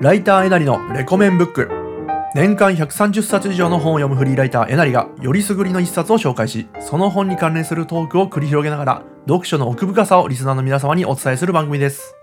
[0.00, 1.68] ライターえなりのレコメンブック
[2.34, 12.14] 年間130冊以上の本を読むフリーライターえなりがよりすぐりの一冊を紹介しその本に関連するトークを繰り広げながら読書の奥深さをリスナーの皆様にお伝えする番組です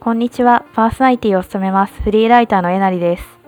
[0.00, 0.64] こんにちは。
[0.72, 1.92] パーソナリティを務めます。
[2.00, 3.40] フリーライターのえなりです。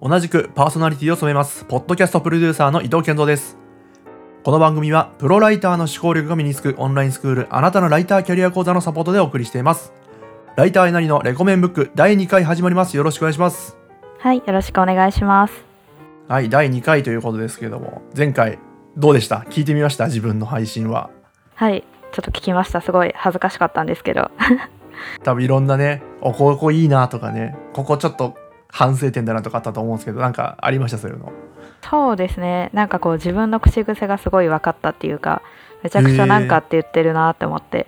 [0.00, 3.56] 同じくパーソナリティを務めますポッドキャストプロデューサーの伊藤健三です
[4.44, 9.92] この番組はプロライターの思考力が身につくオンラインスクールあなたのライターキャリア講座のサポートでお送りしています
[10.56, 13.76] ライターえなりのレコメンブック第2回始まりますよろしくお願いします
[14.18, 14.38] はい。
[14.38, 15.52] よろしくお願いします。
[16.26, 18.58] はい第2回ということですけども前回
[18.96, 19.44] どうでした？
[19.50, 20.06] 聞いてみました？
[20.06, 21.10] 自分の配信は
[21.54, 21.84] はい。
[22.12, 22.80] ちょっと聞きました。
[22.80, 24.30] すごい恥ずかしかったんですけど。
[25.22, 28.34] 多分いろんなねおここいいなとかねここちょっと
[28.68, 30.98] 反省点だなとかあったと思うんですけどなんかありました？
[30.98, 31.30] そういうの
[31.82, 32.70] そうですね。
[32.72, 35.42] なんかこう自分の口癖がすごい分かったっていうか、
[35.84, 37.86] めちゃくちゃなんかって言ってるなって思って。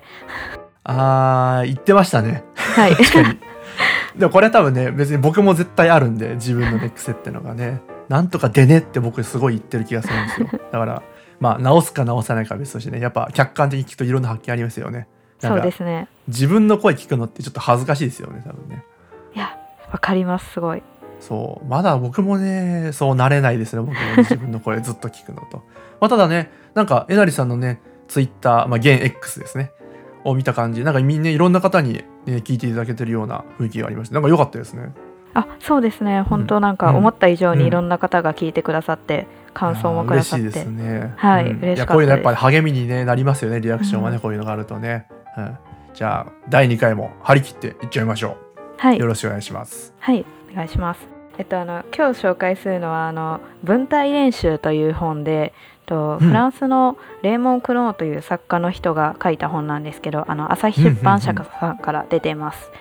[0.85, 2.43] あー言ってましたね
[2.79, 2.95] はい。
[2.95, 3.39] 確かに
[4.17, 11.03] でもこれは多分ね別に僕も絶対あるんで自分のね癖ってのがねなんとかでねって僕すごい言ってる気がするんですよだから
[11.39, 15.07] まあ直すか直さないかは別としてねやっぱ客観的に聞くといろんな発見ありますよね
[15.39, 16.07] そうかですね。
[16.27, 18.83] 自分の声聞くのってちょっと恥ずかしいですよね多分ね
[19.33, 19.57] いや、
[19.91, 20.51] わかります。
[20.53, 20.83] すごい。
[21.19, 25.63] そうまだ僕もねそうなれないですね僕もね 自分の声ずっと聞くのと
[25.99, 29.73] まあただねなんかえなりさんのねツイッター、まあ、現 X ですね
[30.29, 34.93] を見た感じなんかみんないろんな方に、ね、聞いていただけてるような雰囲気がありましてなんか良かったですね
[35.33, 36.21] あ、そうですね。
[36.21, 40.45] 本当なんかうん思った以上うんにいろんな方が聞いてくださって、感想もくださって。
[40.45, 41.13] 嬉しいですね。
[41.17, 45.07] はいうん嬉しかったですやこういうのやっぱり励みに、ね、なりますよねリアクションはね、うんこういうのがあるとね。
[45.37, 45.57] うん、
[45.93, 48.71] じゃあ第2回も張り切っていっちゃいましょう。
[48.77, 49.05] はいよ。
[49.05, 49.93] ろしくお願いします。
[49.99, 51.07] はい、お願いします。
[51.37, 55.53] えっとあの今日紹介するのはあの文体練習という本で、
[55.89, 56.27] とうん。
[56.27, 62.71] フランスのレーモン・クローという作家の人が書いた本なんですけど、あの朝日出版社さんから出ています。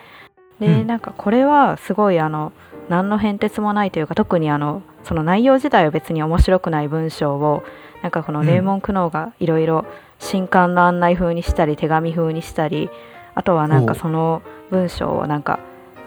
[0.61, 0.87] で、うん。
[0.87, 2.53] なんかこれはすごいあの
[2.89, 7.65] 何の変哲もないというか特にあのその内容自体は別に面白くない文章を
[8.03, 8.47] なんかこのうん。
[8.47, 9.87] レーモン・クノーがいろいろ
[10.19, 12.91] 新刊の案内風にしたり手紙風にしたり
[13.35, 15.61] あとはなんかその文章をなんか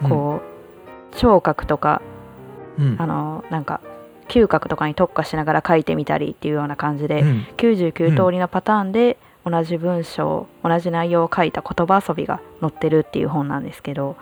[0.08, 0.40] こ
[1.12, 2.02] う、聴覚とか
[2.98, 3.80] あのなんか
[4.28, 7.46] 嗅覚とかに特化しながら書いてみたりっていうような感じで、うん。
[7.56, 14.16] 99通りのパターンで同じ文章同じ内容を書いた言葉遊びが載ってるっていう本なんですけど。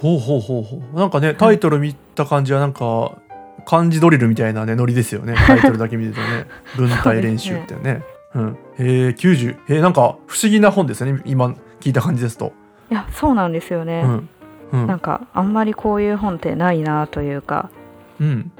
[0.00, 0.98] ほうほうほうほう。
[0.98, 3.18] なんかねタイトル見た感じはなんか
[3.64, 5.34] 漢字ドリルみたいなねノリですよね。
[5.46, 6.46] タイトルだけ見るとね。
[6.76, 8.02] 文体練習ってね。
[8.34, 11.22] うん、へえ90えーなんか不思議な本ですよね。
[11.24, 12.52] 今聞いた感じですと。
[12.90, 14.28] いやそうなんですよね、うん。
[14.72, 14.86] うん。
[14.86, 17.70] なんかあんまりこういう本ってないなというか。
[18.20, 18.52] うん、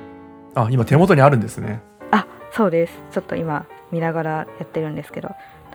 [0.56, 1.81] あ今手元にあるんですね。
[2.11, 2.93] あそうです。
[3.12, 5.31] ちょっと今見ながらやってるんですけど。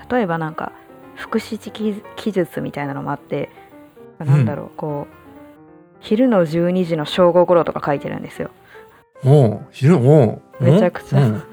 [0.10, 0.74] 例えばなんか
[1.16, 3.50] 副詞記記述みたいなのもあって
[4.18, 5.16] なんだろう、こう
[6.00, 8.50] 昼の12時の正午頃とか書いてるんですよ。
[9.24, 11.22] おう昼おうめちゃくちゃ。
[11.22, 11.44] うん。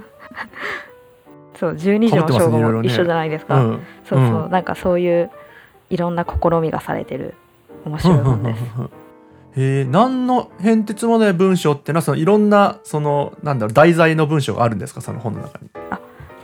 [1.54, 3.80] そう12時も被ってます正午も一緒じゃないですか、うん。
[4.04, 4.50] そうそう、うん。
[4.50, 5.30] なんかそういう
[5.90, 7.34] いろんな試みがされてる
[7.84, 8.66] 面白い本です、へ
[9.60, 15.00] え何の変哲もない文章っていうのはそのいろんなそのなんだろう題材の文章があるんですか？
[15.00, 15.68] その本の中に。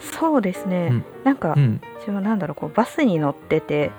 [0.01, 1.05] そうですね、うん。
[1.23, 1.81] なんかうん。
[2.01, 3.93] 自分なんだろうこうバスに乗ってて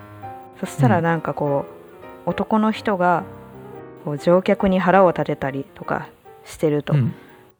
[0.59, 1.03] そしたらうん。
[1.03, 1.65] なんかこ
[2.25, 3.23] う、男の人が
[4.03, 6.09] こう乗客に腹を立てたりとか
[6.43, 7.13] してると、うん。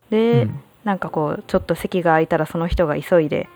[0.10, 0.60] で、うん。
[0.84, 3.48] なんかこうちょっと席が空いたらその人が急いで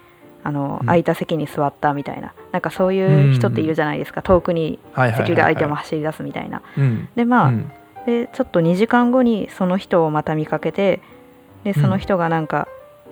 [0.43, 0.85] あの、うん。
[0.85, 2.33] 空いた席に座ったみたいな。
[2.51, 5.27] なんかそういう人っているじゃないですか、遠くにはいはいはいはい。
[5.27, 6.61] 席が空いても走り出すみたいな。
[6.77, 7.09] うん。
[7.15, 7.71] でまあ、うん
[8.05, 11.01] でちょっと2時間後にその人をまた見かけて
[11.63, 12.67] でその人がなんか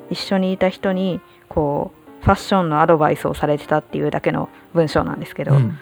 [0.10, 5.78] 一緒にいた人にこうファッションのアドバイスをされてたっていうだけの文章なんですけど、うん。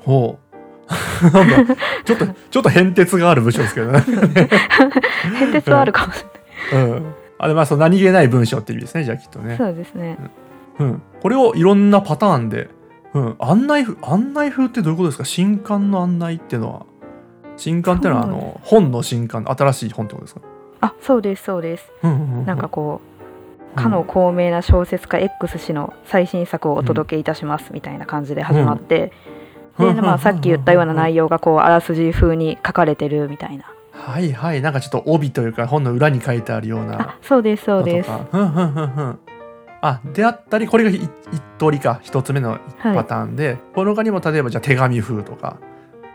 [0.00, 0.46] ほう。
[1.32, 1.76] なんだ。
[2.04, 4.00] ちょっと ちょっと変哲がある文章ですけどね。
[5.38, 6.24] 変哲はあるかもし
[6.72, 9.56] れない、うん、あれまあその何気ない文章って意味ですねじゃあきっとね。
[9.56, 10.18] そうですね。
[10.78, 12.68] うん、これをいろんなパターンで、
[13.14, 15.24] うん、案内風案内風ってどういうことですか？
[15.24, 16.86] 新刊の案内っていうのは
[17.56, 20.40] 新刊っていうのはあの本の新刊新しい本ってことですか、
[20.80, 21.90] あそうですそうです。
[22.02, 23.00] なんかこ
[23.74, 29.12] うかの高名な小説家 X 氏の最新作をお届けいたしますみたいな感じで始まって、
[29.78, 29.96] うん。
[29.96, 33.64] で、まあ、さっき言ったような内容がこうあらすじ風に書かれてるみたいな。
[33.92, 34.62] はいはい。
[34.62, 37.00] なんかちょっと帯というか本の裏に書いてあるような。
[37.00, 38.10] あそうですそうです。
[39.82, 41.10] あであったりこれがい一
[41.58, 42.00] 通りか。
[42.02, 45.58] 一つ目のはいパターンで、この他にも例えばじゃあ手紙風とか。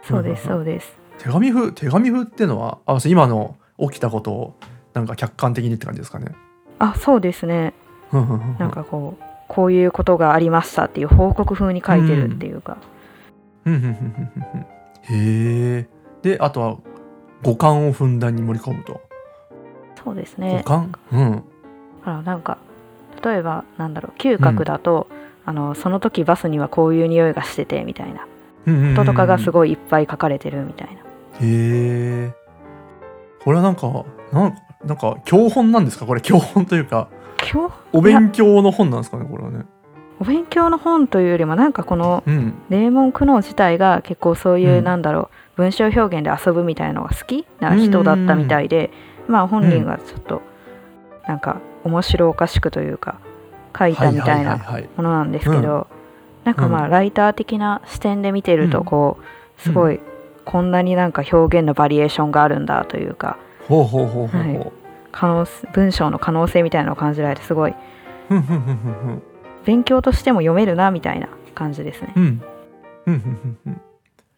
[0.04, 4.56] そうですそうです手紙風手紙風っていうのはあそう今の起きたことを
[4.96, 6.34] なんか客観的にって感じですかね。
[6.80, 7.76] あそうですね。
[8.12, 12.78] なんかこうこういうことがありましたっていう報告風に書いてるっていうか、
[13.64, 14.66] ふん
[15.04, 15.88] へえ
[16.24, 16.78] であとは
[17.44, 19.02] 五感をふんだんに盛り込むと、
[20.04, 20.92] そうです五ね感？
[21.12, 21.44] うん。
[22.04, 22.58] ほらなんか
[23.24, 25.08] 例えばなんだろう嗅覚だと、
[25.46, 28.26] あのその時バスにはこういう匂いがしててみたいな。
[28.96, 31.02] こととかがすいごいいっぱい書かれてるみたいな。
[31.02, 31.04] へ
[31.42, 32.34] え
[33.44, 36.06] これはなんかなんなんか教本なんですか？
[36.06, 37.08] これ教本というか
[37.92, 39.26] お勉強の本なんですかね？
[39.30, 39.66] これはね。
[40.20, 42.54] お勉強の本というよりもなんかこのうん。
[42.70, 44.84] デーモン・クノー自体が結構そういう、うん。
[44.84, 48.92] なんだろう文章表現で遊ぶみたいなのが好きな人だったみたいで、
[49.28, 50.42] まあ本人がちょっと
[51.28, 53.20] なんか面白おかしくというか
[53.78, 55.88] 書いたみたいなはいものなんですけど、
[56.44, 59.18] なんかまあライター的な視点で見てるうんとこ
[59.60, 60.00] うすごい
[60.46, 64.72] こんなになんか表現のバリエーションがあるんだというかほうほうほうほう
[65.12, 67.76] 可能文章の可能性みたいなのを感じられてすごい
[69.66, 72.14] 勉強としても読めるなみたいな感じですね。
[72.16, 72.42] うん。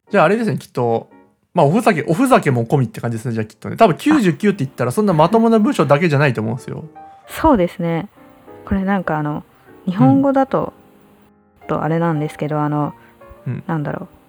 [0.10, 1.10] じゃああれですねきっと。
[1.54, 3.78] まあおふざけおふざけも込みって感じですねじゃあきっとね。
[3.78, 6.84] 多分99って言ったらそんなまともな文章だけじゃないと思うんですよ。
[7.28, 8.10] そうですね。
[8.66, 9.44] これなんかあの
[9.86, 10.74] 日本語だと、
[11.68, 12.94] とあれなんですけどあの、
[13.46, 13.64] うん。
[13.68, 14.23] なんだろう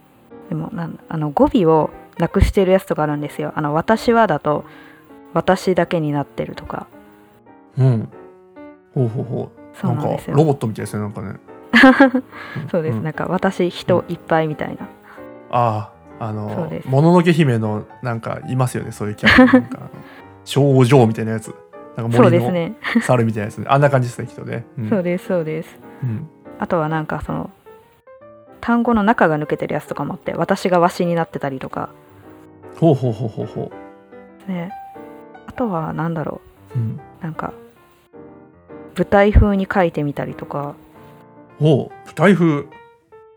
[0.49, 3.53] でもなんあの語尾をなくしてるやつとかあるんですよ。
[3.55, 4.65] あの私はだと
[5.33, 6.87] 私だけになってるとか。
[7.79, 8.09] うん。
[8.95, 9.79] ほうほうほう。
[9.81, 10.37] そうなんですよ。
[10.37, 11.37] かロボットみたいですねなんかね。
[12.71, 13.03] そうです、ん。
[13.03, 14.89] なんか私人いっぱいみたいな、
[15.51, 19.53] あああそうのもののけ姫のなんかいますよねそういうキャラ。
[19.59, 19.81] なんか
[20.45, 21.55] 少女みたいなやつ。
[21.97, 23.59] なんか森のですね、猿みたいなやつ。
[23.59, 24.89] ねあんな感じですねきっとね、うん。
[24.89, 25.79] そうですそうです。
[26.03, 26.29] うん。
[26.59, 27.51] あとはなんかその
[28.61, 31.91] 単語の中が抜けてるやつとかもあって私がわしになってたりとか。
[32.77, 33.73] ほうほうほうほうほ
[34.49, 34.73] ね。
[35.47, 36.41] あとはなんだろ
[36.75, 37.53] う、うん、うなんか
[38.97, 40.75] 舞台風に書いてみたりとか。
[41.59, 42.65] ほう舞台風。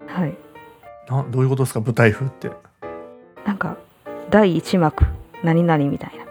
[0.08, 0.36] はい。
[1.10, 1.82] などういうことですか？
[1.82, 2.52] 舞台風って。
[3.46, 3.78] なんか
[4.30, 5.06] 第一幕
[5.44, 6.26] 何々みたいな。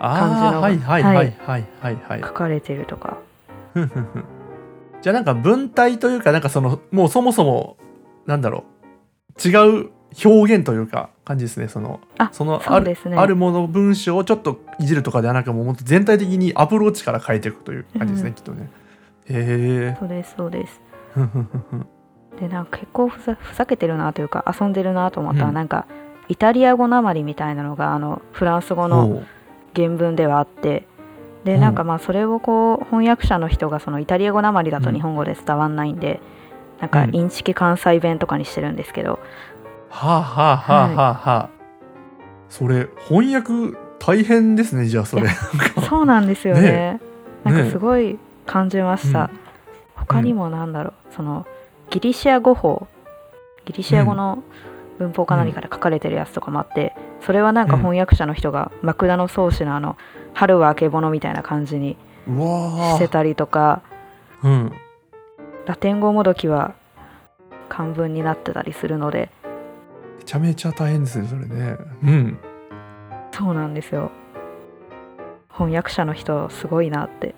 [0.00, 1.02] 感じのはいはい。
[1.02, 2.20] はいはいはいはい。
[2.20, 3.18] 書かれてるとか。
[3.74, 4.24] ふんふんふん。
[5.00, 7.76] じゃあなんか文体というかなんかそのもうそもそも
[8.26, 8.64] なんだろ
[9.44, 9.48] う。
[9.48, 9.90] 違う
[10.24, 12.00] 表現というか感じですねその。
[12.18, 12.96] あそのあるね。
[13.16, 18.70] あるもの文章をちょっといじるとかではなくもう本当全体的にアプローチから変えていくという感じですね、うんきっとね。
[19.26, 20.80] へえそうですそうです。
[22.38, 25.54] でなんか結構ふざふざけてるなというか遊んでるなと思ったら、うん。
[25.54, 25.86] なんか
[26.28, 29.22] イタリア語なまりみたいなのがあのフランス語の
[29.74, 30.86] 原文ではあって
[31.44, 31.60] でうん。
[31.60, 36.20] なんかまあそれをこう翻訳者の人がそのイタリア語なまりだとうん日本語で伝わんないんで、
[36.82, 37.14] なんかうん。
[37.14, 39.18] インチキ関西弁とかにしてるんですけど、
[39.88, 41.50] はあはあはあはあはあ、
[42.50, 45.28] それ翻訳大変ですねじゃあそれ。
[45.28, 45.28] い
[45.88, 46.60] そうなんですよね。
[46.60, 47.00] ね
[47.44, 49.42] なんかねすごい感じました、うん
[49.94, 51.14] 他にもなんだろう。
[51.14, 51.46] その
[51.90, 52.88] ギリシア語法。
[53.64, 54.42] ギリシア語の
[54.98, 59.96] 文法か何かで書かれてるやつとかもあって、それはなんか翻訳者の人がマクダの宗師のあの
[60.34, 61.96] 「春はあけぼの」みたいな感じに
[62.26, 63.82] してたりとか。
[64.42, 64.72] うん
[65.66, 66.74] ラテン語もどきは
[67.68, 69.30] 漢文になってたりするので。
[70.18, 71.76] めちゃめちゃ大変ですねそれね。
[72.02, 72.38] うん。
[73.32, 74.10] そうなんですよ。
[75.50, 77.34] 翻訳者の人すごいなって。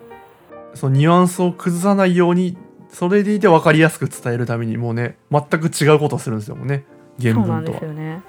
[0.73, 2.57] そのニュアンスを崩さないように
[2.89, 6.85] それでいて分かりやすく伝えるためにもうね全く違うことをするんですよもうね。
[7.21, 8.21] 原そうなん文とはですよね。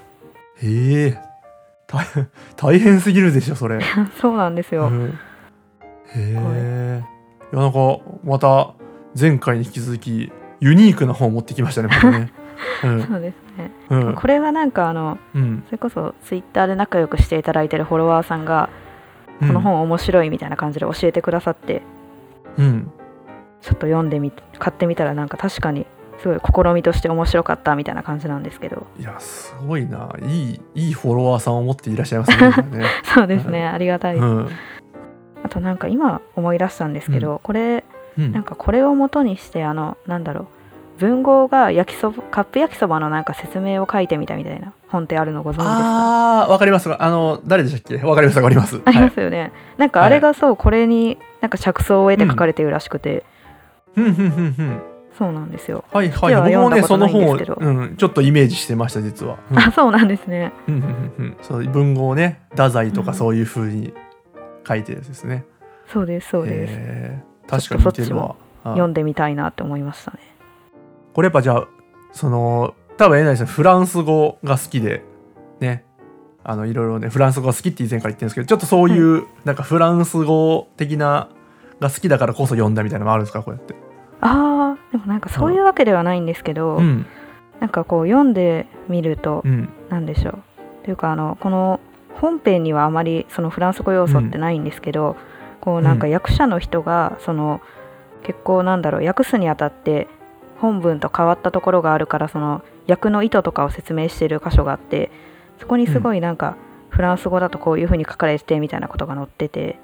[0.61, 1.21] へえ。
[1.87, 3.79] 大変大変すぎるでしょそれ、
[4.19, 5.17] そうなんですよ、うん。
[6.07, 7.03] へえ。
[7.53, 8.73] いやなんかまた
[9.19, 12.31] 前回に引き続きユニークな本を持ってきましたねまたね。
[12.81, 13.71] そうですね。
[13.89, 14.07] うん。
[14.07, 15.63] うんこれはなんかあのうん。
[15.67, 18.69] それこそツイッターで仲良くしていただいてるフォロワーさんが
[19.39, 21.81] この本面白いみたいな感じで教えてくださって
[22.57, 22.91] うん。
[23.61, 25.85] ちょっと読んでみ買ってみたらなんか確かに
[26.19, 28.87] すごい試みとして面白かったみたいな感じなんですけど。
[28.99, 30.09] いやすごいな。
[30.23, 34.49] いいいいフォロワーさんを持っていらっしゃいますね そうですねありがたい、うん。
[35.43, 37.83] あとなんか今思い出したんですけど、これ
[38.17, 38.31] うん。
[38.31, 40.47] なんかこれを元にしてあのなんだろう
[40.99, 45.73] 文豪が焼きそばカップ焼きそばのなんか説明を書いてみたみたいな本ってあるのご存知ですか？
[45.75, 46.89] ああわかります。
[46.91, 48.03] あの誰でしたっけ？
[48.03, 48.81] わかりますわかります。
[48.83, 53.23] ありはいますよね、なんかあれがそうこれになんか着想を得て書かれてるらしくて、
[53.93, 54.81] ふんふんふんふん。
[55.17, 55.83] そうなんですよ。
[55.91, 56.35] はいはい。
[56.35, 59.59] 僕もねその本を、うん、ちょっとイメージしてました実は、うん。
[59.59, 60.51] あそうなんですね。
[60.67, 61.37] うんうんうんうん。
[61.41, 63.05] そう文豪ね太宰とうん。
[63.05, 63.93] かそういう風に
[64.67, 65.45] 書いてるやつですね、
[65.91, 70.19] そうですそうです、へー確かに似てるわあ読んでみたいなって思いましたね。
[71.13, 71.67] これやっぱじゃあ
[72.11, 75.03] その多分えなりさんフランス語が好きで
[75.59, 75.83] ね。
[76.49, 81.27] あのいろいろねフランス語が好きって以前から言ってるんですけどちょっとそういう、なんかフランス語的な
[81.81, 83.75] が好きだからこそ読んだみたいなのもあるんですかこうやって？
[84.21, 87.05] あーでもなんかそういうわけではないんですけど、うん。
[87.59, 89.67] なんかこう読んでみると、うん。
[89.89, 90.43] なんでしょう。
[90.85, 91.81] というかあのこの
[92.21, 95.17] 本編にはあまりそのフランス語要素ってないんですけど、
[95.61, 97.61] こうなんか役者の人がその
[98.23, 100.07] 結構なんだろう訳すにあたって
[100.59, 105.11] 本文と変わったところがあるからその役の意図とかを説明している箇所があって
[105.59, 106.55] そこにすごいなんか、
[106.89, 109.79] フランス語だとこういう風に書かれててみたいなことが載ってて。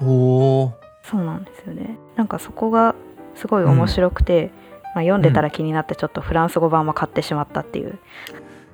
[0.00, 0.70] おー。
[1.02, 1.96] そうなんですよね。
[2.14, 2.94] なんかそこが
[3.34, 4.52] すごい面白くて、
[4.94, 7.98] まあ、読んでたら気になってちょっとフランス語版も買ってしまったっていう、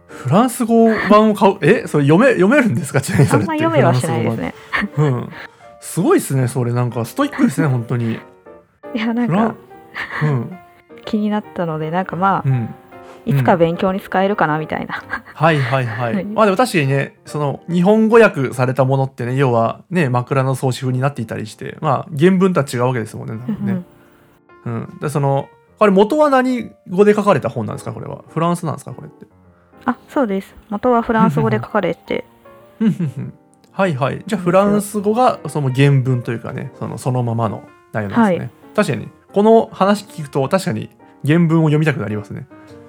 [0.08, 1.58] フランス語版を買う？
[1.62, 3.00] えそれ読め読めるんですか？
[3.00, 4.54] ちなみにあんま読めはしないですね。
[4.98, 5.28] うん
[5.86, 6.72] すごいですねそれ。
[6.72, 8.18] なんかストイックですね本当に。
[8.94, 9.54] いやなんか
[10.22, 10.58] うん。
[11.04, 12.74] 気になったのでなんかまあうん。
[13.24, 15.02] いつか勉強に使えるかなみたいな、
[15.34, 16.24] はいはいはい、はい。
[16.24, 23.82] まあでも確かにねその日本語訳されたものってね要はね枕草子風になっていたりしてまあ原文とは違うわけですもんねね。
[24.64, 28.24] うんでそのあれ元は何語で書かれた本なんですかこれは？
[28.28, 29.26] フランスなんですかこれって？
[29.84, 30.54] あそうです。
[30.68, 32.24] 元はフランス語で書かれて
[33.76, 34.24] はいはい。
[34.26, 38.50] じゃあフランス語がその原文というかねそのそのままの内容なんですね、はい。
[38.74, 40.88] 確かにこの話聞くと確かに
[41.26, 42.46] 原文を読みたくなりますね。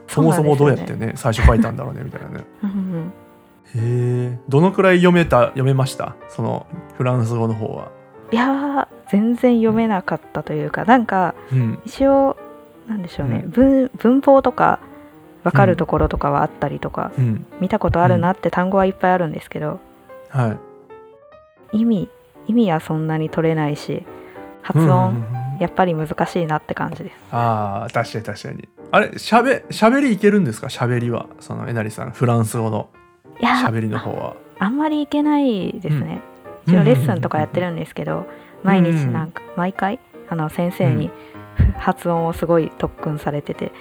[0.07, 2.45] そもそもどうやってね最初書いたんだろうねみたいなね。
[2.63, 3.13] うんうん
[3.75, 4.39] へえ。
[4.47, 6.15] どのくらい読めた読めました？
[6.29, 6.65] その
[6.97, 7.91] フランス語の方は。
[8.31, 12.37] いやー全然読めなかったというかなんかうん、一応
[12.87, 13.51] なんでしょうね、うん。
[13.51, 14.79] 文文法とか
[15.43, 19.81] 分かるところとかはあったりとか、うん、見たことあるなって単語はいっぱいあるんですけど、
[20.29, 20.57] はい。
[21.71, 22.09] 意味
[22.47, 24.05] 意味はそんなに取れないし
[24.61, 27.15] 発音、うんうんうんやっぱり難しいなって感じです。
[27.31, 28.69] ああ確かに確かに。
[28.91, 30.69] あれしゃべしゃべりいけるんですか？
[30.69, 31.25] しゃべりは。
[31.39, 32.89] そのえなりさんフランス語の
[33.41, 34.35] しゃべりの方は。
[34.59, 36.21] あんまりいけないですね、
[36.67, 36.73] うん。
[36.75, 38.27] 一応レッスンとかやってるんですけど、
[38.61, 41.09] 毎日なんか毎回あの先生に
[41.79, 43.65] 発音をすごい特訓されてて。
[43.65, 43.71] へ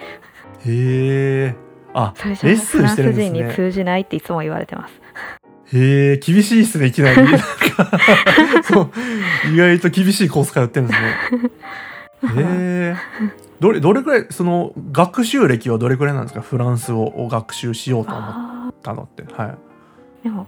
[0.64, 1.54] え。
[1.92, 3.38] あそれじゃレッスンしてるんですね。
[3.40, 4.94] フランス人に通じないっていつも言われてます。
[5.76, 7.16] へえ厳しいっすねいきなり。
[9.52, 11.08] 意外と厳しいコース通ってるんですね。
[12.42, 12.96] へえ。
[13.60, 16.40] どれどれくらいその学習歴はどれくらいなんですか？
[16.40, 19.22] フランス語を学習しようと思っあたのって。
[19.32, 19.46] はい。
[19.48, 19.56] ー
[20.24, 20.46] でも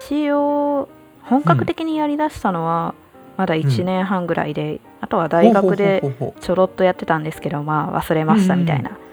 [0.00, 0.88] 一応
[1.22, 2.94] 本格的にやりだしたのは
[3.36, 6.02] まだ1年半ぐらいで、あとは大学で
[6.40, 9.06] ちょろっとやってたんですけどまあ忘れましたみたいなな感じで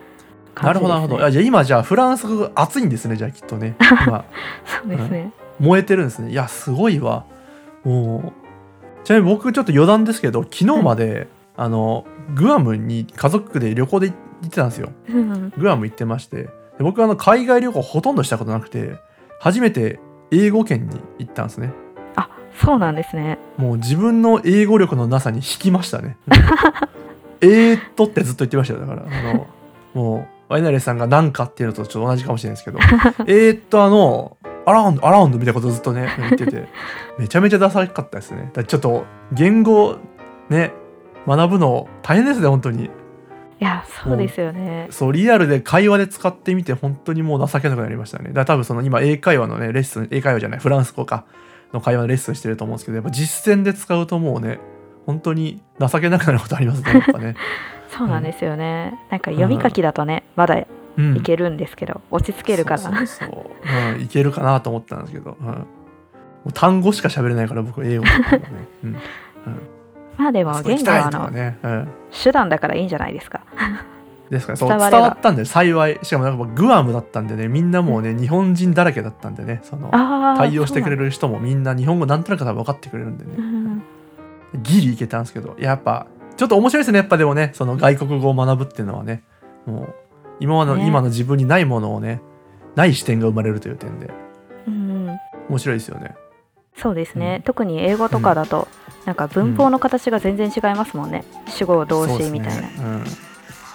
[0.55, 1.31] す、ねるほどなるほど。
[1.31, 3.75] じゃあ今じゃあフランス語が熱いんですねじゃあきっとね。
[4.07, 4.25] 今
[4.65, 6.31] そうですね、燃えてるんですね。
[6.31, 7.25] いやすごいわ。
[7.83, 14.13] もうちなみに僕ちょっと余談ですけど昨日まで、あのグアムに家族で旅行で行
[14.47, 14.91] ってたんですよ。
[15.09, 18.97] うんグアム行ってましてで僕あの海外旅行ほとんどしたことなくて
[19.39, 19.99] 初めて
[20.31, 21.71] 英語圏に行ったんですね。
[22.15, 26.17] あそうなんですねもう自分の英語力のなさに引きましたね。
[27.41, 29.47] えーっとってずっと言ってましたよだからあの
[29.93, 32.79] もうワイナレーさんが何かっていうのとちょっと同じかもしれないですけど
[33.27, 36.67] えーっとあのアラウンドアラウンドみたいなことずっとね言ってて。
[37.17, 38.49] めちゃめちゃダサかったですね。
[38.53, 39.97] だちょっと言語
[40.49, 40.73] ね
[41.27, 42.85] 学ぶの大変ですね本当に。
[42.85, 42.89] い
[43.59, 44.87] やそうですよね。
[44.89, 48.31] そうリアルで会話で使ってみて本当にもう情けなくなりましたね。
[48.33, 51.25] だ多分その今英会話のねレッスン英会話じゃないフランス語か
[51.73, 54.59] の会話のレッスンしてると思うんですけどやっぱ実践で使うともうね
[55.05, 57.35] 本当に情けなくなることありますねやっぱね、
[57.95, 60.65] そうなんですよね、なんか読み書きだとねまだ
[60.97, 62.79] いうん、けるんですけど、落ち着けるかな。
[62.79, 63.51] そうそ
[63.95, 68.11] うん、いけるかなと思ったんですけど、うん、単語しか喋れないから僕英語ね、
[68.83, 68.95] うん、
[70.17, 71.87] まあでも言語はのね、うん、
[72.23, 73.41] 手段だからいいんじゃないですか。
[74.29, 75.99] ですからそう伝伝わったんで幸い。
[76.01, 77.47] しかもなんかグアムだったんでね。
[77.47, 79.61] みんなもうね日本人だらけだったんでね。
[79.63, 83.31] その対応してくれる、る人もみんな日本語なんとなく多分分かってくれるんでね。
[83.37, 83.83] うん
[84.63, 85.55] ギリいけたんですけど。
[85.59, 86.99] やっぱちょっと面白いですね。
[86.99, 89.23] やっぱでもねその外国語を学ぶっていうのはね。
[89.65, 89.95] もう
[90.39, 90.87] 今までの、ね。
[90.87, 92.21] 今の自分にないものをね
[92.75, 94.11] ない視点が生まれるという点で。
[94.67, 96.15] うん面白いですよね。
[96.77, 97.43] そうですね、うん。
[97.43, 98.67] 特に英語とかだと、
[99.05, 102.75] なんか文法の形が全然違いますもんね、主語動詞みたいな、ね。
[102.77, 103.03] うん、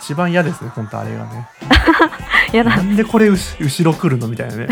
[0.00, 1.49] 一番嫌ですね本当あれがね。
[2.52, 4.69] 嫌ななんでこれ後ろ来るのみたいなね。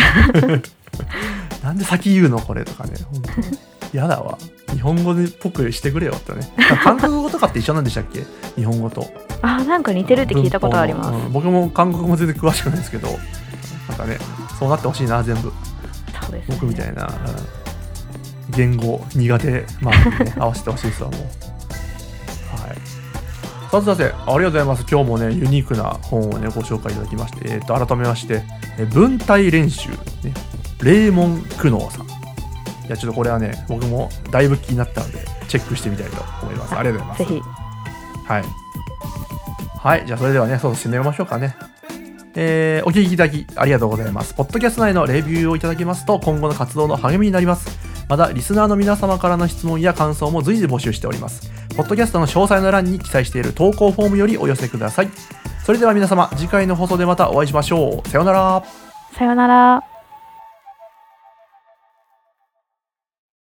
[1.62, 2.96] なんで先言うのこれとかね。
[3.10, 3.28] 本当
[3.92, 4.36] 嫌だわ
[4.72, 6.40] 日本語でっぽくしてくれよってね。
[6.84, 8.24] 韓国語とかって一緒なんでしたっけ？
[8.56, 9.06] 日本語と。
[9.42, 13.08] あーなんか似てるって聞いたことあります、うん僕も韓国語も全然詳しくないですけど。
[13.88, 14.18] なんかね
[14.58, 15.48] そうなってほしいな全部。
[16.32, 16.44] ね。
[16.48, 17.10] 僕みたいな、うん
[18.50, 21.20] 言語苦手マークにね 合わせてほしいですわもう。
[22.62, 22.76] はい。
[23.70, 24.84] さてさてありがとうございます。
[24.90, 28.42] 今日もねユニークな本をねご紹介いただきまして、えー、と改めまして
[28.78, 29.96] え文体練習、ね、
[30.82, 32.06] レーモン・クノーさん
[32.88, 37.68] いやちょっとこれはね僕もだいぶ気になったのでチェックしてみたいと思いますありがとうございますぜひ
[38.28, 38.44] はい。
[39.78, 41.56] はい、じゃあそれではね、そう締めましょうかね。
[42.34, 44.34] えーお聞きいただきありがとうございます。
[44.34, 47.78] ポッドキャスト内のレビューをいただけますと今後の活動の励みになります。
[48.08, 51.50] また、リスナーの皆様からの質問や感想も随時募集しております。
[51.76, 55.08] ポッドキャストの詳細の欄に記載している投稿フォームよりお寄せください。
[55.64, 58.08] それでは皆様、次回の放送でまたお会いしましょう。
[58.08, 58.62] さようなら。
[59.16, 59.87] さよなら。